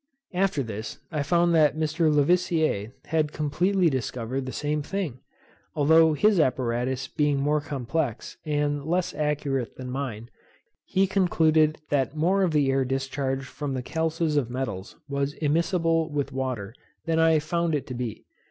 [0.33, 2.11] After this, I found that Mr.
[2.11, 5.19] Lavoisier had completely discovered the same thing,
[5.75, 10.31] though his apparatus being more complex, and less accurate than mine,
[10.85, 16.09] he concluded that more of the air discharged from the calces of metals was immiscible
[16.09, 16.73] with water
[17.05, 18.25] than I found it to be.